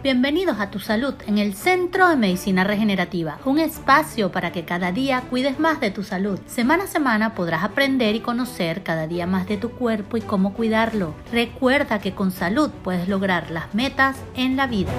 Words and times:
Bienvenidos 0.00 0.60
a 0.60 0.70
Tu 0.70 0.78
Salud 0.78 1.14
en 1.26 1.38
el 1.38 1.54
Centro 1.54 2.08
de 2.08 2.14
Medicina 2.14 2.62
Regenerativa, 2.62 3.40
un 3.44 3.58
espacio 3.58 4.30
para 4.30 4.52
que 4.52 4.64
cada 4.64 4.92
día 4.92 5.22
cuides 5.22 5.58
más 5.58 5.80
de 5.80 5.90
tu 5.90 6.04
salud. 6.04 6.38
Semana 6.46 6.84
a 6.84 6.86
semana 6.86 7.34
podrás 7.34 7.64
aprender 7.64 8.14
y 8.14 8.20
conocer 8.20 8.84
cada 8.84 9.08
día 9.08 9.26
más 9.26 9.48
de 9.48 9.56
tu 9.56 9.70
cuerpo 9.70 10.16
y 10.16 10.20
cómo 10.20 10.54
cuidarlo. 10.54 11.14
Recuerda 11.32 11.98
que 11.98 12.14
con 12.14 12.30
salud 12.30 12.70
puedes 12.84 13.08
lograr 13.08 13.50
las 13.50 13.74
metas 13.74 14.16
en 14.36 14.56
la 14.56 14.68
vida. 14.68 14.92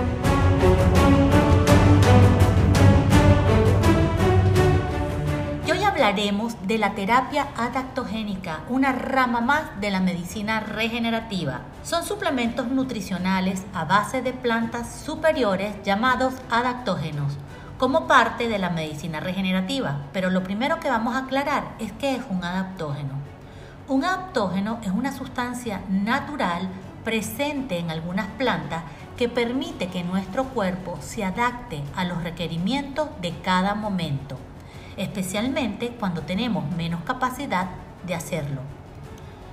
De 6.11 6.77
la 6.79 6.95
terapia 6.95 7.49
adaptogénica, 7.55 8.61
una 8.67 8.93
rama 8.93 9.41
más 9.41 9.79
de 9.79 9.91
la 9.91 9.99
medicina 9.99 10.59
regenerativa. 10.59 11.61
Son 11.83 12.03
suplementos 12.03 12.67
nutricionales 12.67 13.61
a 13.75 13.85
base 13.85 14.23
de 14.23 14.33
plantas 14.33 14.91
superiores 15.05 15.75
llamados 15.83 16.33
adaptógenos 16.49 17.37
como 17.77 18.07
parte 18.07 18.47
de 18.47 18.57
la 18.57 18.71
medicina 18.71 19.19
regenerativa. 19.19 19.99
Pero 20.11 20.31
lo 20.31 20.41
primero 20.41 20.79
que 20.79 20.89
vamos 20.89 21.15
a 21.15 21.25
aclarar 21.25 21.75
es 21.77 21.91
qué 21.91 22.15
es 22.15 22.23
un 22.27 22.43
adaptógeno. 22.43 23.13
Un 23.87 24.03
adaptógeno 24.03 24.79
es 24.81 24.89
una 24.89 25.11
sustancia 25.11 25.81
natural 25.89 26.69
presente 27.03 27.77
en 27.77 27.91
algunas 27.91 28.25
plantas 28.29 28.81
que 29.15 29.29
permite 29.29 29.89
que 29.89 30.03
nuestro 30.03 30.45
cuerpo 30.45 30.97
se 31.01 31.23
adapte 31.23 31.83
a 31.95 32.03
los 32.03 32.23
requerimientos 32.23 33.09
de 33.21 33.31
cada 33.41 33.75
momento 33.75 34.39
especialmente 34.99 35.95
cuando 35.99 36.21
tenemos 36.21 36.69
menos 36.75 37.01
capacidad 37.01 37.69
de 38.05 38.13
hacerlo. 38.13 38.61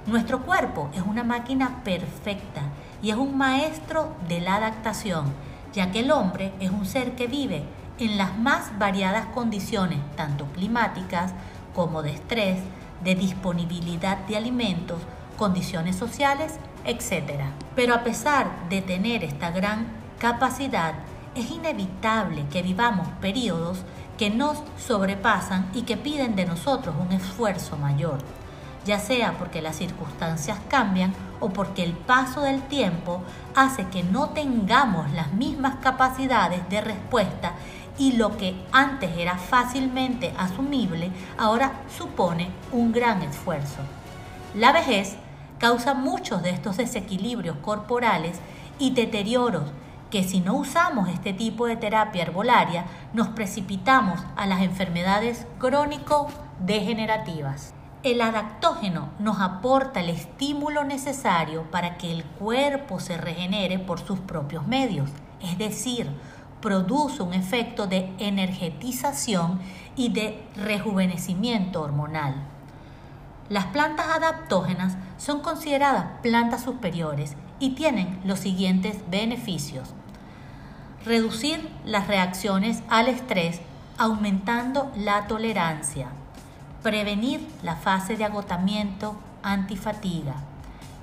Nuestro 0.07 0.43
cuerpo 0.43 0.91
es 0.93 1.03
una 1.03 1.25
máquina 1.25 1.83
perfecta 1.85 2.63
y 3.01 3.11
es 3.11 3.17
un 3.17 3.39
maestro 3.39 4.13
de 4.29 4.41
la 4.41 4.57
adaptación, 4.57 5.33
ya 5.73 5.91
que 5.93 6.01
el 6.01 6.11
hombre 6.11 6.53
es 6.61 6.71
un 6.71 6.85
ser 6.85 7.15
que 7.15 7.29
vive 7.29 7.63
en 7.99 8.19
las 8.19 8.37
más 8.37 8.77
variadas 8.79 9.27
condiciones, 9.27 10.01
tanto 10.17 10.47
climáticas 10.47 11.33
como 11.75 12.03
de 12.03 12.11
estrés, 12.11 12.59
de 13.03 13.15
disponibilidad 13.15 14.19
de 14.27 14.37
alimentos, 14.37 14.99
condiciones 15.39 15.97
sociales, 15.97 16.59
etc. 16.85 17.43
Pero 17.75 17.95
a 17.95 18.03
pesar 18.03 18.69
de 18.69 18.83
tener 18.83 19.23
esta 19.23 19.51
gran 19.51 19.87
capacidad, 20.19 20.95
es 21.37 21.51
inevitable 21.51 22.47
que 22.51 22.63
vivamos 22.63 23.07
periodos 23.21 23.79
que 24.17 24.31
nos 24.31 24.59
sobrepasan 24.79 25.69
y 25.75 25.83
que 25.83 25.97
piden 25.97 26.35
de 26.35 26.47
nosotros 26.47 26.95
un 26.99 27.13
esfuerzo 27.13 27.77
mayor, 27.77 28.19
ya 28.87 28.99
sea 28.99 29.37
porque 29.39 29.61
las 29.61 29.77
circunstancias 29.77 30.59
cambian 30.69 31.13
o 31.41 31.51
porque 31.51 31.85
el 31.85 31.93
paso 31.93 32.41
del 32.41 32.63
tiempo 32.63 33.23
hace 33.55 33.87
que 33.89 34.03
no 34.03 34.31
tengamos 34.31 35.11
las 35.13 35.33
mismas 35.35 35.77
capacidades 35.77 36.67
de 36.71 36.81
respuesta 36.81 37.53
y 37.99 38.13
lo 38.13 38.37
que 38.37 38.55
antes 38.73 39.17
era 39.17 39.37
fácilmente 39.37 40.33
asumible 40.39 41.11
ahora 41.37 41.73
supone 41.97 42.49
un 42.73 42.93
gran 42.93 43.23
esfuerzo. 43.23 43.81
La 44.55 44.73
vejez 44.73 45.17
causa 45.59 45.93
muchos 45.93 46.43
de 46.43 46.51
estos 46.51 46.79
desequilibrios 46.79 47.57
corporales 47.59 48.39
y 48.79 48.91
deterioros 48.91 49.65
que 50.17 50.25
si 50.25 50.41
no 50.41 50.55
usamos 50.55 51.11
este 51.11 51.35
tipo 51.35 51.67
de 51.67 51.77
terapia 51.77 52.23
herbolaria 52.23 52.87
nos 53.13 53.29
precipitamos 53.29 54.19
a 54.35 54.47
las 54.47 54.63
enfermedades 54.63 55.47
crónico-degenerativas. 55.59 57.75
El 58.03 58.23
adaptógeno 58.23 59.11
nos 59.19 59.43
aporta 59.43 60.01
el 60.01 60.09
estímulo 60.09 60.85
necesario 60.85 61.71
para 61.71 61.99
que 61.99 62.11
el 62.11 62.25
cuerpo 62.25 62.99
se 62.99 63.19
regenere 63.19 63.79
por 63.79 64.01
sus 64.01 64.19
propios 64.21 64.67
medios, 64.67 65.11
es 65.43 65.59
decir, 65.59 66.09
produce 66.63 67.23
un 67.23 67.35
efecto 67.35 67.87
de 67.87 68.11
energetización 68.19 69.61
y 69.97 70.15
de 70.15 70.43
rejuvenecimiento 70.57 71.83
hormonal. 71.83 72.37
Las 73.51 73.67
plantas 73.67 74.07
adaptógenas 74.09 74.97
son 75.19 75.41
consideradas 75.41 76.07
plantas 76.23 76.63
superiores 76.63 77.37
y 77.59 77.75
tienen 77.75 78.19
los 78.25 78.41
siguientes 78.41 78.99
beneficios. 79.11 79.95
Reducir 81.07 81.71
las 81.85 82.09
reacciones 82.09 82.83
al 82.89 83.07
estrés 83.07 83.61
aumentando 83.97 84.91
la 84.97 85.29
tolerancia. 85.29 86.09
Prevenir 86.83 87.47
la 87.63 87.77
fase 87.77 88.17
de 88.17 88.25
agotamiento 88.25 89.15
antifatiga. 89.41 90.35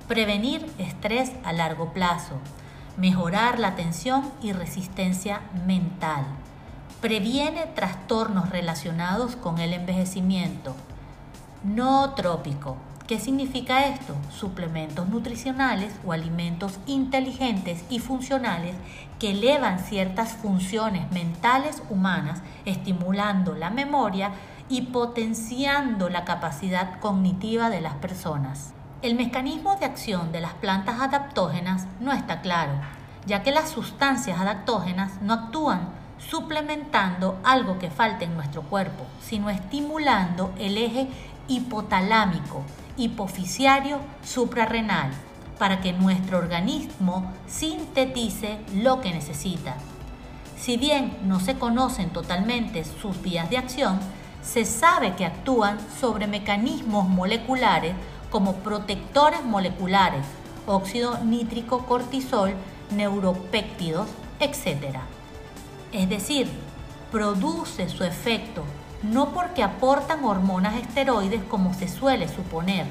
Prevenir 0.10 0.70
estrés 0.78 1.32
a 1.46 1.54
largo 1.54 1.94
plazo. 1.94 2.34
Mejorar 2.98 3.60
la 3.60 3.78
tensión 3.78 4.30
y 4.42 4.52
resistencia 4.52 5.40
mental. 5.66 6.26
Previene 7.00 7.68
trastornos 7.68 8.50
relacionados 8.50 9.38
con 9.38 9.60
el 9.60 9.72
envejecimiento. 9.72 10.76
No 11.64 12.10
trópico 12.14 12.76
¿Qué 13.08 13.20
significa 13.20 13.88
esto? 13.88 14.16
Suplementos 14.32 15.10
nutricionales 15.10 15.94
o 16.06 16.14
alimentos 16.14 16.80
inteligentes 16.86 17.84
y 17.90 18.00
funcionales 18.00 18.76
que 19.20 19.32
elevan 19.32 19.80
ciertas 19.80 20.32
funciones 20.38 21.12
mentales 21.12 21.84
humanas, 21.90 22.42
estimulando 22.64 23.56
la 23.56 23.72
memoria 23.72 24.32
y 24.70 24.84
potenciando 24.84 26.08
la 26.08 26.24
capacidad 26.24 26.98
cognitiva 27.02 27.70
de 27.70 27.82
las 27.82 27.96
personas. 27.96 28.72
El 29.02 29.16
mecanismo 29.16 29.76
de 29.76 29.86
acción 29.86 30.32
de 30.32 30.40
las 30.40 30.54
plantas 30.54 31.02
adaptógenas 31.02 31.88
no 32.00 32.14
está 32.14 32.40
claro, 32.40 32.72
ya 33.26 33.44
que 33.44 33.52
las 33.52 33.70
sustancias 33.70 34.40
adaptógenas 34.40 35.22
no 35.22 35.34
actúan 35.34 35.90
suplementando 36.20 37.38
algo 37.44 37.80
que 37.80 37.90
falta 37.90 38.24
en 38.24 38.34
nuestro 38.34 38.62
cuerpo, 38.62 39.04
sino 39.22 39.50
estimulando 39.50 40.54
el 40.58 40.78
eje 40.78 41.10
hipotalámico, 41.50 42.64
hipoficiario 42.98 44.00
suprarrenal 44.24 45.12
para 45.58 45.82
que 45.82 45.94
nuestro 45.94 46.38
organismo 46.38 47.32
sintetice 47.48 48.60
lo 48.76 49.02
que 49.02 49.12
necesita. 49.12 49.76
Si 50.58 50.78
bien 50.78 51.18
no 51.26 51.40
se 51.40 51.56
conocen 51.56 52.10
totalmente 52.10 52.84
sus 52.84 53.22
vías 53.22 53.50
de 53.50 53.58
acción, 53.58 54.00
se 54.42 54.66
sabe 54.66 55.16
que 55.16 55.26
actúan 55.26 55.78
sobre 56.00 56.28
mecanismos 56.28 57.08
moleculares 57.08 57.96
como 58.30 58.56
protectores 58.56 59.44
moleculares, 59.44 60.26
óxido 60.66 61.18
nítrico 61.24 61.86
cortisol, 61.86 62.54
neuropéptidos, 62.92 64.08
etc. 64.40 64.98
Es 65.92 66.10
decir, 66.10 66.50
produce 67.12 67.90
su 67.90 68.04
efecto 68.04 68.64
no 69.04 69.34
porque 69.34 69.64
aportan 69.64 70.24
hormonas 70.24 70.76
esteroides 70.76 71.44
como 71.44 71.74
se 71.74 71.88
suele 71.88 72.28
suponer, 72.28 72.86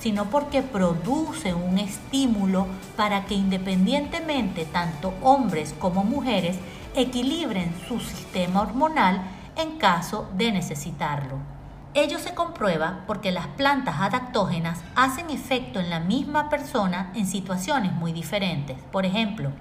sino 0.00 0.26
porque 0.26 0.62
produce 0.62 1.54
un 1.54 1.78
estímulo 1.78 2.66
para 2.96 3.24
que 3.24 3.34
independientemente 3.34 4.64
tanto 4.64 5.14
hombres 5.22 5.74
como 5.78 6.02
mujeres 6.02 6.58
equilibren 6.96 7.72
su 7.86 8.00
sistema 8.00 8.62
hormonal 8.62 9.22
en 9.56 9.78
caso 9.78 10.28
de 10.36 10.50
necesitarlo. 10.50 11.38
Ello 11.94 12.18
se 12.18 12.34
comprueba 12.34 13.00
porque 13.06 13.30
las 13.30 13.46
plantas 13.48 14.00
adaptógenas 14.00 14.80
hacen 14.94 15.30
efecto 15.30 15.78
en 15.78 15.90
la 15.90 16.00
misma 16.00 16.48
persona 16.48 17.12
en 17.14 17.26
situaciones 17.26 17.92
muy 17.92 18.12
diferentes. 18.12 18.78
Por 18.90 19.04
ejemplo, 19.04 19.52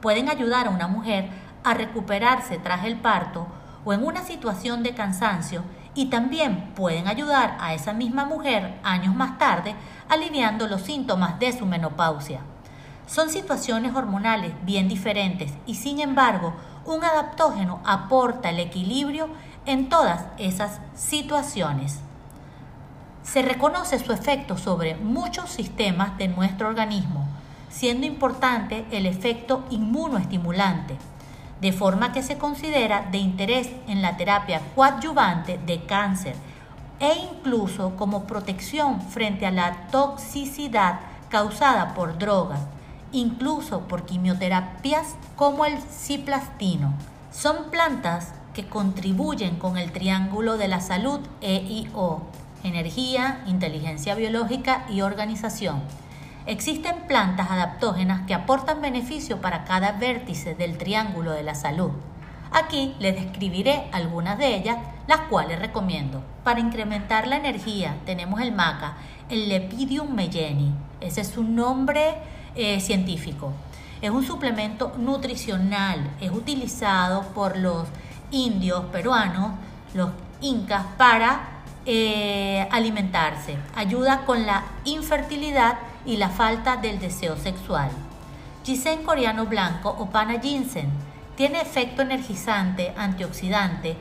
pueden 0.00 0.28
ayudar 0.28 0.66
a 0.66 0.70
una 0.70 0.88
mujer 0.88 1.30
a 1.64 1.74
recuperarse 1.74 2.58
tras 2.58 2.84
el 2.84 2.96
parto 2.96 3.46
o 3.86 3.92
en 3.92 4.04
una 4.04 4.24
situación 4.24 4.82
de 4.82 4.94
cansancio 4.94 5.62
y 5.94 6.06
también 6.06 6.72
pueden 6.74 7.06
ayudar 7.06 7.56
a 7.60 7.72
esa 7.72 7.92
misma 7.92 8.24
mujer 8.24 8.78
años 8.82 9.14
más 9.14 9.38
tarde 9.38 9.76
aliviando 10.08 10.66
los 10.66 10.82
síntomas 10.82 11.38
de 11.38 11.56
su 11.56 11.64
menopausia. 11.64 12.40
Son 13.06 13.30
situaciones 13.30 13.94
hormonales 13.94 14.52
bien 14.62 14.88
diferentes 14.88 15.52
y 15.66 15.76
sin 15.76 16.00
embargo 16.00 16.52
un 16.84 17.04
adaptógeno 17.04 17.80
aporta 17.84 18.50
el 18.50 18.58
equilibrio 18.58 19.28
en 19.66 19.88
todas 19.88 20.24
esas 20.36 20.80
situaciones. 20.94 22.00
Se 23.22 23.42
reconoce 23.42 24.00
su 24.00 24.12
efecto 24.12 24.58
sobre 24.58 24.96
muchos 24.96 25.48
sistemas 25.48 26.18
de 26.18 26.26
nuestro 26.26 26.68
organismo, 26.68 27.24
siendo 27.68 28.06
importante 28.06 28.84
el 28.90 29.06
efecto 29.06 29.64
inmunoestimulante 29.70 30.98
de 31.60 31.72
forma 31.72 32.12
que 32.12 32.22
se 32.22 32.38
considera 32.38 33.08
de 33.10 33.18
interés 33.18 33.70
en 33.88 34.02
la 34.02 34.16
terapia 34.16 34.60
coadyuvante 34.74 35.58
de 35.66 35.84
cáncer 35.84 36.34
e 37.00 37.12
incluso 37.32 37.96
como 37.96 38.24
protección 38.24 39.00
frente 39.00 39.46
a 39.46 39.50
la 39.50 39.88
toxicidad 39.88 41.00
causada 41.28 41.94
por 41.94 42.18
drogas, 42.18 42.60
incluso 43.12 43.80
por 43.82 44.04
quimioterapias 44.04 45.16
como 45.36 45.64
el 45.64 45.78
ciplastino. 45.78 46.94
Son 47.30 47.70
plantas 47.70 48.32
que 48.54 48.66
contribuyen 48.66 49.56
con 49.56 49.76
el 49.76 49.92
triángulo 49.92 50.56
de 50.56 50.68
la 50.68 50.80
salud 50.80 51.20
EIO, 51.42 52.22
energía, 52.64 53.42
inteligencia 53.46 54.14
biológica 54.14 54.86
y 54.88 55.02
organización. 55.02 55.82
Existen 56.46 57.08
plantas 57.08 57.50
adaptógenas 57.50 58.24
que 58.24 58.32
aportan 58.32 58.80
beneficio 58.80 59.40
para 59.40 59.64
cada 59.64 59.90
vértice 59.90 60.54
del 60.54 60.78
triángulo 60.78 61.32
de 61.32 61.42
la 61.42 61.56
salud. 61.56 61.90
Aquí 62.52 62.94
les 63.00 63.16
describiré 63.16 63.88
algunas 63.90 64.38
de 64.38 64.54
ellas, 64.54 64.78
las 65.08 65.22
cuales 65.22 65.58
recomiendo. 65.58 66.22
Para 66.44 66.60
incrementar 66.60 67.26
la 67.26 67.36
energía 67.36 67.96
tenemos 68.06 68.40
el 68.40 68.52
maca, 68.52 68.94
el 69.28 69.48
Lepidium 69.48 70.14
melleni, 70.14 70.72
ese 71.00 71.22
es 71.22 71.28
su 71.28 71.42
nombre 71.42 72.14
eh, 72.54 72.78
científico. 72.78 73.52
Es 74.00 74.10
un 74.10 74.24
suplemento 74.24 74.92
nutricional, 74.98 76.12
es 76.20 76.30
utilizado 76.30 77.22
por 77.34 77.56
los 77.56 77.88
indios 78.30 78.84
peruanos, 78.86 79.50
los 79.94 80.10
incas, 80.40 80.84
para 80.96 81.40
eh, 81.86 82.68
alimentarse. 82.70 83.56
Ayuda 83.74 84.24
con 84.24 84.46
la 84.46 84.62
infertilidad 84.84 85.78
y 86.06 86.16
la 86.16 86.28
falta 86.28 86.76
del 86.76 86.98
deseo 86.98 87.36
sexual. 87.36 87.90
Ginseng 88.64 89.02
coreano 89.02 89.46
blanco 89.46 89.94
o 89.98 90.06
pana 90.06 90.40
ginseng 90.40 90.90
tiene 91.36 91.60
efecto 91.60 92.02
energizante, 92.02 92.94
antioxidante, 92.96 93.96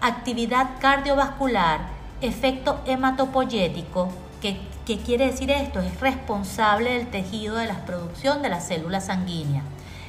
actividad 0.00 0.78
cardiovascular, 0.80 1.80
efecto 2.20 2.80
hematopoyético, 2.84 4.08
que, 4.40 4.60
¿qué 4.84 4.98
quiere 4.98 5.26
decir 5.30 5.50
esto? 5.50 5.80
Es 5.80 6.00
responsable 6.00 6.94
del 6.94 7.06
tejido 7.06 7.56
de 7.56 7.66
la 7.66 7.84
producción 7.86 8.42
de 8.42 8.48
las 8.48 8.66
células 8.66 9.06
sanguíneas. 9.06 9.64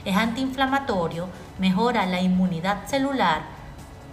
Es 0.06 0.18
antiinflamatorio, 0.18 1.28
mejora 1.60 2.06
la 2.06 2.22
inmunidad 2.22 2.88
celular, 2.88 3.44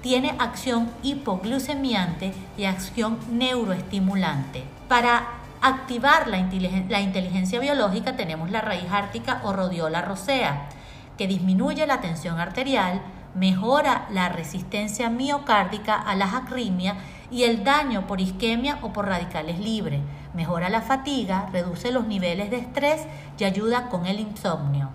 tiene 0.03 0.35
acción 0.39 0.91
hipoglucemiante 1.03 2.35
y 2.57 2.65
acción 2.67 3.19
neuroestimulante. 3.31 4.65
Para 4.89 5.38
activar 5.61 6.29
la, 6.29 6.39
inteligencia 6.39 7.61
biológica 7.61 8.17
tenemos 8.17 8.51
la 8.51 8.61
raíz 8.61 8.91
ártica 8.91 9.41
o 9.45 9.53
rodiola 9.53 10.03
rosea, 10.03 10.69
que 11.17 11.27
disminuye 11.27 11.87
la 11.87 12.01
tensión 12.01 12.39
arterial, 12.39 13.01
mejora 13.35 14.07
la 14.11 14.29
resistencia 14.29 15.11
miocárdica 15.11 15.95
a 15.95 16.15
las 16.15 16.33
arritmias 16.35 16.97
y 17.31 17.45
el 17.45 17.65
daño 17.65 18.07
por 18.07 18.21
isquemia 18.21 18.79
o 18.83 18.93
por 18.93 19.07
radicales 19.07 19.59
libres, 19.59 20.01
mejora 20.35 20.69
la 20.69 20.81
fatiga, 20.81 21.49
reduce 21.53 21.93
los 21.93 22.07
niveles 22.07 22.51
de 22.51 22.59
estrés 22.59 23.07
y 23.39 23.45
ayuda 23.45 23.89
con 23.89 24.07
el 24.07 24.21
insomnio. 24.21 24.91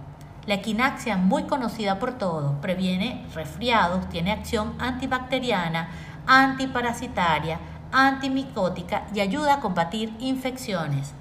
La 0.45 0.55
equinaxia, 0.55 1.15
muy 1.15 1.43
conocida 1.43 1.99
por 1.99 2.17
todos, 2.17 2.55
previene 2.61 3.25
resfriados, 3.33 4.09
tiene 4.09 4.31
acción 4.31 4.73
antibacteriana, 4.77 5.89
antiparasitaria, 6.27 7.59
antimicótica 7.93 9.07
y 9.13 9.21
ayuda 9.21 9.55
a 9.55 9.59
combatir 9.61 10.13
infecciones. 10.19 11.13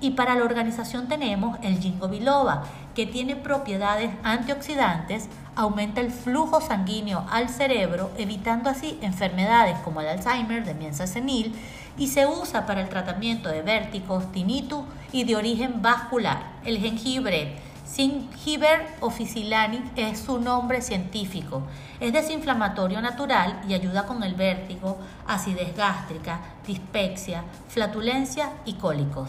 Y 0.00 0.12
para 0.12 0.34
la 0.34 0.44
organización 0.44 1.06
tenemos 1.06 1.58
el 1.62 1.78
ginkgo 1.78 2.08
biloba, 2.08 2.64
que 2.94 3.06
tiene 3.06 3.36
propiedades 3.36 4.10
antioxidantes, 4.24 5.28
aumenta 5.54 6.00
el 6.00 6.10
flujo 6.10 6.60
sanguíneo 6.60 7.24
al 7.30 7.48
cerebro, 7.48 8.10
evitando 8.18 8.68
así 8.68 8.98
enfermedades 9.00 9.78
como 9.80 10.00
el 10.00 10.08
Alzheimer, 10.08 10.64
demencia 10.64 11.06
senil, 11.06 11.54
y 11.96 12.08
se 12.08 12.26
usa 12.26 12.66
para 12.66 12.80
el 12.80 12.88
tratamiento 12.88 13.48
de 13.48 13.62
vértigos, 13.62 14.32
tinnitus 14.32 14.82
y 15.12 15.24
de 15.24 15.36
origen 15.36 15.82
vascular. 15.82 16.42
El 16.64 16.78
jengibre 16.78 17.58
Zingiber 17.92 18.86
officinalis 19.00 19.82
es 19.96 20.20
su 20.20 20.40
nombre 20.40 20.80
científico. 20.80 21.62
Es 22.00 22.14
desinflamatorio 22.14 23.02
natural 23.02 23.60
y 23.68 23.74
ayuda 23.74 24.06
con 24.06 24.22
el 24.22 24.34
vértigo, 24.34 24.96
acidez 25.26 25.76
gástrica, 25.76 26.40
dispepsia, 26.66 27.44
flatulencia 27.68 28.48
y 28.64 28.74
cólicos. 28.74 29.28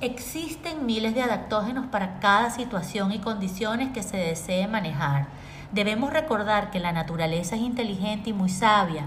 Existen 0.00 0.84
miles 0.84 1.14
de 1.14 1.22
adaptógenos 1.22 1.86
para 1.86 2.18
cada 2.18 2.50
situación 2.50 3.12
y 3.12 3.20
condiciones 3.20 3.92
que 3.92 4.02
se 4.02 4.16
desee 4.16 4.66
manejar. 4.66 5.28
Debemos 5.70 6.12
recordar 6.12 6.72
que 6.72 6.80
la 6.80 6.90
naturaleza 6.90 7.54
es 7.54 7.62
inteligente 7.62 8.30
y 8.30 8.32
muy 8.32 8.48
sabia. 8.48 9.04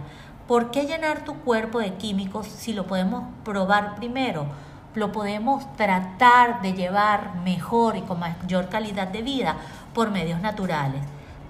¿Por 0.48 0.72
qué 0.72 0.86
llenar 0.86 1.26
tu 1.26 1.34
cuerpo 1.36 1.80
de 1.80 1.96
químicos 1.96 2.48
si 2.48 2.72
lo 2.72 2.88
podemos 2.88 3.26
probar 3.44 3.96
primero? 3.98 4.48
Lo 4.96 5.12
podemos 5.12 5.66
tratar 5.76 6.62
de 6.62 6.74
llevar 6.74 7.36
mejor 7.44 7.98
y 7.98 8.02
con 8.02 8.20
mayor 8.20 8.70
calidad 8.70 9.08
de 9.08 9.22
vida 9.22 9.56
por 9.94 10.12
medios 10.12 10.42
naturales. 10.42 11.02